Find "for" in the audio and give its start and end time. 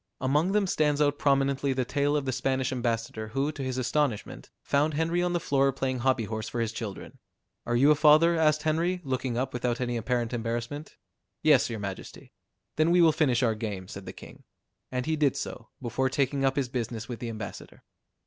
6.49-6.59